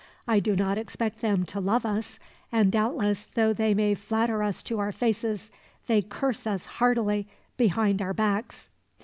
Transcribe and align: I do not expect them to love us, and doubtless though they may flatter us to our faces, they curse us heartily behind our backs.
I 0.27 0.39
do 0.39 0.55
not 0.55 0.79
expect 0.79 1.19
them 1.21 1.45
to 1.45 1.59
love 1.59 1.85
us, 1.85 2.17
and 2.51 2.71
doubtless 2.71 3.27
though 3.35 3.53
they 3.53 3.75
may 3.75 3.93
flatter 3.93 4.41
us 4.41 4.63
to 4.63 4.79
our 4.79 4.91
faces, 4.91 5.51
they 5.85 6.01
curse 6.01 6.47
us 6.47 6.65
heartily 6.65 7.27
behind 7.55 8.01
our 8.01 8.15
backs. 8.15 8.71